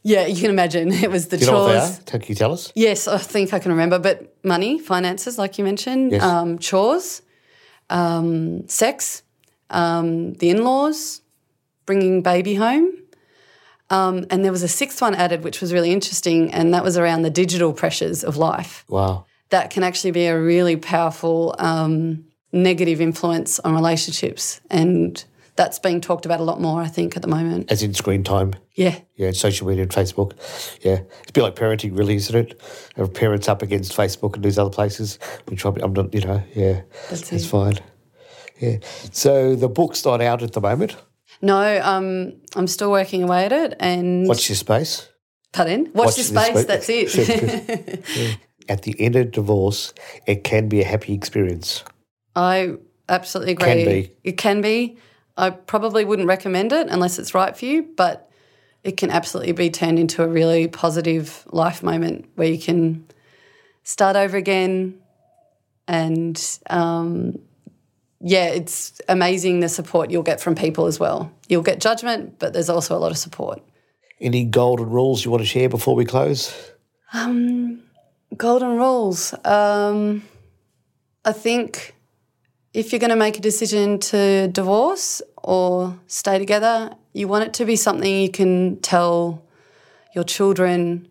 yeah, 0.02 0.26
you 0.26 0.40
can 0.40 0.50
imagine 0.50 0.90
it 1.07 1.11
was 1.11 1.28
the 1.28 1.37
Do 1.37 1.45
you 1.45 1.50
know 1.50 1.59
what 1.64 1.73
they 1.73 1.78
chores. 1.78 1.99
are? 1.99 2.02
Can 2.04 2.23
you 2.26 2.35
tell 2.35 2.52
us? 2.52 2.73
Yes, 2.75 3.07
I 3.09 3.18
think 3.18 3.52
I 3.52 3.59
can 3.59 3.73
remember, 3.73 3.99
but 3.99 4.35
money, 4.45 4.78
finances, 4.78 5.37
like 5.38 5.59
you 5.59 5.64
mentioned, 5.64 6.12
Yes. 6.12 6.23
um, 6.23 6.59
chores, 6.59 7.21
um, 7.90 8.66
sex, 8.68 9.23
um, 9.70 10.34
the 10.34 10.50
in 10.50 10.64
laws, 10.64 11.22
bringing 11.87 12.22
baby 12.22 12.54
home. 12.54 12.92
Um, 13.90 14.26
and 14.30 14.44
there 14.44 14.52
was 14.52 14.62
a 14.62 14.68
sixth 14.68 15.00
one 15.00 15.14
added, 15.14 15.42
which 15.42 15.60
was 15.60 15.72
really 15.72 15.90
interesting, 15.92 16.52
and 16.52 16.75
that 16.75 16.84
was 16.84 16.98
around 16.98 17.22
the 17.22 17.30
digital 17.30 17.72
pressures 17.72 18.22
of 18.22 18.37
life 18.37 18.84
Wow. 18.88 19.25
that 19.48 19.70
can 19.70 19.82
actually 19.82 20.10
be 20.10 20.26
a 20.26 20.38
really 20.38 20.76
powerful 20.76 21.54
um, 21.58 22.25
negative 22.52 23.00
influence 23.00 23.58
on 23.60 23.75
relationships 23.75 24.60
and 24.70 25.25
that's 25.56 25.78
being 25.80 26.00
talked 26.00 26.25
about 26.25 26.38
a 26.38 26.44
lot 26.44 26.60
more, 26.60 26.80
I 26.80 26.87
think, 26.87 27.16
at 27.16 27.22
the 27.22 27.26
moment. 27.28 27.72
As 27.72 27.82
in 27.82 27.92
screen 27.92 28.22
time. 28.22 28.54
Yeah. 28.75 28.96
Yeah, 29.16 29.32
social 29.32 29.66
media 29.66 29.82
and 29.82 29.90
Facebook. 29.90 30.30
Yeah. 30.82 31.00
It's 31.22 31.30
a 31.30 31.32
bit 31.32 31.42
like 31.42 31.56
parenting, 31.56 31.98
really, 31.98 32.14
isn't 32.14 32.32
it? 32.37 32.60
Have 32.96 33.12
parents 33.12 33.48
up 33.48 33.60
against 33.60 33.90
Facebook 33.96 34.37
and 34.37 34.44
these 34.44 34.56
other 34.56 34.70
places, 34.70 35.18
which 35.46 35.64
I'm, 35.64 35.76
I'm 35.82 35.92
not, 35.94 36.14
you 36.14 36.20
know, 36.20 36.40
yeah. 36.54 36.82
That's 37.10 37.28
That's 37.28 37.44
it. 37.44 37.48
fine. 37.48 37.78
Yeah. 38.58 38.78
So 39.12 39.54
the 39.54 39.68
book's 39.68 40.04
not 40.04 40.20
out 40.20 40.42
at 40.42 40.52
the 40.52 40.60
moment. 40.60 40.96
No, 41.40 41.80
um, 41.82 42.34
I'm 42.56 42.66
still 42.66 42.90
working 42.90 43.22
away 43.22 43.44
at 43.44 43.52
it. 43.52 43.74
And 43.78 44.26
Watch 44.26 44.48
your 44.48 44.56
space. 44.56 45.08
pardon, 45.52 45.84
watch, 45.94 46.06
Watch 46.06 46.16
this 46.16 46.28
space. 46.28 46.46
space. 46.48 46.64
That's 46.64 46.88
it. 46.88 48.04
Yeah. 48.16 48.34
At 48.68 48.82
the 48.82 48.94
end 49.00 49.16
of 49.16 49.30
divorce, 49.30 49.94
it 50.26 50.44
can 50.44 50.68
be 50.68 50.82
a 50.82 50.84
happy 50.84 51.14
experience. 51.14 51.84
I 52.36 52.74
absolutely 53.08 53.54
agree. 53.54 53.66
Can 53.66 53.84
be. 53.86 54.12
It 54.24 54.32
can 54.36 54.60
be. 54.60 54.98
I 55.38 55.48
probably 55.50 56.04
wouldn't 56.04 56.28
recommend 56.28 56.72
it 56.72 56.88
unless 56.90 57.18
it's 57.18 57.32
right 57.32 57.56
for 57.56 57.64
you, 57.64 57.88
but 57.96 58.28
it 58.84 58.98
can 58.98 59.10
absolutely 59.10 59.52
be 59.52 59.70
turned 59.70 59.98
into 59.98 60.22
a 60.22 60.28
really 60.28 60.68
positive 60.68 61.46
life 61.50 61.82
moment 61.82 62.26
where 62.34 62.48
you 62.48 62.58
can 62.58 63.06
start 63.84 64.16
over 64.16 64.36
again. 64.36 64.98
And 65.86 66.38
um, 66.68 67.38
yeah, 68.20 68.46
it's 68.46 69.00
amazing 69.08 69.60
the 69.60 69.68
support 69.68 70.10
you'll 70.10 70.22
get 70.22 70.40
from 70.40 70.54
people 70.54 70.87
as 70.87 70.98
well. 70.98 71.32
You'll 71.48 71.62
get 71.62 71.80
judgment, 71.80 72.38
but 72.38 72.52
there's 72.52 72.68
also 72.68 72.96
a 72.96 72.98
lot 72.98 73.10
of 73.10 73.18
support. 73.18 73.62
Any 74.20 74.44
golden 74.44 74.90
rules 74.90 75.25
you 75.25 75.30
want 75.30 75.42
to 75.42 75.46
share 75.46 75.68
before 75.68 75.94
we 75.94 76.04
close? 76.04 76.72
Golden 78.37 78.76
rules. 78.76 79.34
Um, 79.44 80.25
I 81.25 81.32
think 81.32 81.94
if 82.75 82.92
you're 82.92 82.98
going 82.98 83.10
to 83.10 83.16
make 83.16 83.38
a 83.38 83.40
decision 83.40 83.98
to 83.98 84.48
divorce 84.48 85.22
or 85.37 85.98
stay 86.06 86.38
together, 86.38 86.94
you 87.12 87.28
want 87.28 87.44
it 87.44 87.54
to 87.54 87.64
be 87.64 87.76
something 87.76 88.20
you 88.20 88.30
can 88.30 88.80
tell 88.80 89.44
your 90.14 90.25
children 90.25 91.08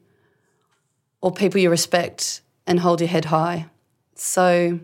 or 1.22 1.32
people 1.32 1.60
you 1.60 1.70
respect 1.70 2.42
and 2.66 2.80
hold 2.80 3.00
your 3.02 3.08
head 3.08 3.26
high. 3.26 3.68
So, 4.16 4.80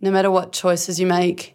no 0.00 0.10
matter 0.10 0.30
what 0.30 0.52
choices 0.52 0.98
you 1.00 1.06
make 1.06 1.54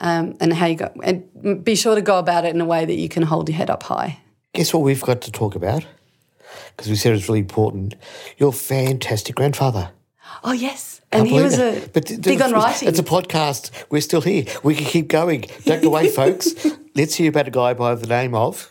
um, 0.00 0.36
and 0.40 0.52
how 0.52 0.66
you 0.66 0.76
go, 0.76 0.90
and 1.02 1.64
be 1.64 1.74
sure 1.74 1.94
to 1.94 2.02
go 2.02 2.18
about 2.18 2.44
it 2.44 2.54
in 2.54 2.60
a 2.60 2.64
way 2.64 2.84
that 2.84 2.94
you 2.94 3.08
can 3.08 3.22
hold 3.22 3.48
your 3.48 3.56
head 3.56 3.70
up 3.70 3.82
high. 3.84 4.18
Guess 4.54 4.74
what 4.74 4.82
we've 4.82 5.02
got 5.02 5.20
to 5.22 5.30
talk 5.32 5.54
about? 5.54 5.86
Because 6.76 6.90
we 6.90 6.96
said 6.96 7.14
it's 7.14 7.28
really 7.28 7.40
important. 7.40 7.94
Your 8.38 8.52
fantastic 8.52 9.36
grandfather. 9.36 9.90
Oh 10.44 10.52
yes, 10.52 11.00
and 11.12 11.26
he 11.26 11.40
was 11.40 11.58
a 11.58 11.88
But 11.92 12.06
th- 12.06 12.20
big 12.22 12.40
on 12.40 12.52
writing. 12.52 12.88
It's 12.88 12.98
a 12.98 13.02
podcast. 13.04 13.70
We're 13.90 14.00
still 14.00 14.20
here. 14.22 14.44
We 14.62 14.74
can 14.74 14.86
keep 14.86 15.08
going. 15.08 15.44
Don't 15.64 15.82
go 15.82 15.88
away, 15.88 16.08
folks. 16.20 16.52
Let's 16.94 17.14
hear 17.14 17.28
about 17.30 17.48
a 17.48 17.50
guy 17.50 17.74
by 17.74 17.94
the 17.94 18.06
name 18.06 18.34
of. 18.34 18.70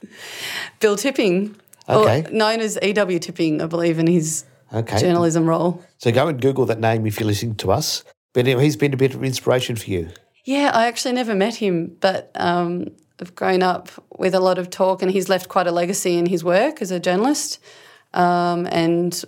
Bill 0.80 0.96
Tipping, 0.96 1.56
Okay. 1.90 2.26
known 2.32 2.60
as 2.60 2.78
E.W. 2.82 3.20
Tipping, 3.20 3.62
I 3.62 3.66
believe, 3.68 4.00
in 4.00 4.08
his 4.08 4.46
Okay. 4.74 5.00
journalism 5.00 5.46
role. 5.48 5.84
So 5.98 6.12
go 6.12 6.28
and 6.28 6.40
Google 6.42 6.66
that 6.68 6.80
name 6.80 7.06
if 7.06 7.20
you're 7.20 7.28
listening 7.28 7.56
to 7.56 7.72
us. 7.72 8.04
But 8.34 8.46
he's 8.46 8.78
been 8.78 8.94
a 8.94 8.98
bit 8.98 9.14
of 9.14 9.24
inspiration 9.24 9.76
for 9.76 9.90
you. 9.90 10.10
Yeah, 10.46 10.72
I 10.74 10.88
actually 10.88 11.14
never 11.14 11.36
met 11.36 11.56
him, 11.56 11.96
but 12.00 12.32
um, 12.36 12.88
I've 13.20 13.36
grown 13.36 13.62
up 13.62 13.90
with 14.18 14.34
a 14.34 14.40
lot 14.40 14.58
of 14.58 14.70
talk, 14.70 15.02
and 15.02 15.12
he's 15.12 15.30
left 15.30 15.50
quite 15.50 15.68
a 15.68 15.72
legacy 15.72 16.18
in 16.18 16.26
his 16.26 16.44
work 16.44 16.82
as 16.82 16.92
a 16.92 17.00
journalist, 17.00 17.60
um, 18.14 18.68
and 18.72 19.24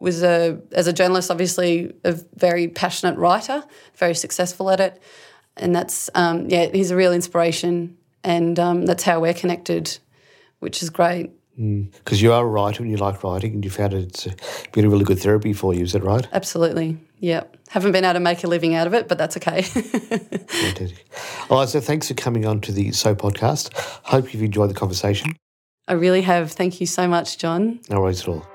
was 0.00 0.22
a 0.22 0.60
as 0.72 0.86
a 0.86 0.92
journalist, 0.92 1.30
obviously 1.30 1.94
a 2.04 2.12
very 2.36 2.68
passionate 2.68 3.18
writer, 3.18 3.64
very 3.96 4.14
successful 4.14 4.70
at 4.70 4.80
it, 4.80 5.02
and 5.56 5.74
that's 5.74 6.10
um, 6.14 6.48
yeah, 6.48 6.66
he's 6.72 6.90
a 6.90 6.96
real 6.96 7.12
inspiration, 7.12 7.96
and 8.22 8.58
um, 8.58 8.86
that's 8.86 9.02
how 9.02 9.20
we're 9.20 9.34
connected, 9.34 9.98
which 10.60 10.82
is 10.82 10.90
great. 10.90 11.30
Because 11.56 12.22
you 12.22 12.32
are 12.32 12.44
a 12.44 12.48
writer 12.48 12.82
and 12.82 12.90
you 12.90 12.96
like 12.96 13.22
writing 13.22 13.52
and 13.54 13.64
you 13.64 13.70
found 13.70 13.92
it's 13.92 14.26
uh, 14.26 14.32
been 14.72 14.84
a 14.86 14.88
really 14.88 15.04
good 15.04 15.18
therapy 15.18 15.52
for 15.52 15.74
you. 15.74 15.82
Is 15.84 15.92
that 15.92 16.02
right? 16.02 16.26
Absolutely. 16.32 16.98
yeah. 17.18 17.44
Haven't 17.68 17.92
been 17.92 18.04
able 18.04 18.14
to 18.14 18.20
make 18.20 18.44
a 18.44 18.46
living 18.48 18.74
out 18.74 18.86
of 18.86 18.92
it, 18.94 19.08
but 19.08 19.16
that's 19.18 19.36
okay. 19.38 19.62
Fantastic. 19.62 21.06
All 21.48 21.58
right, 21.58 21.68
so 21.68 21.80
thanks 21.80 22.08
for 22.08 22.14
coming 22.14 22.44
on 22.46 22.60
to 22.62 22.72
the 22.72 22.92
So 22.92 23.14
podcast. 23.14 23.72
Hope 24.04 24.32
you've 24.34 24.42
enjoyed 24.42 24.68
the 24.70 24.74
conversation. 24.74 25.36
I 25.88 25.94
really 25.94 26.22
have. 26.22 26.52
Thank 26.52 26.80
you 26.80 26.86
so 26.86 27.08
much, 27.08 27.38
John. 27.38 27.80
No 27.88 28.00
worries 28.00 28.22
at 28.22 28.28
all. 28.28 28.46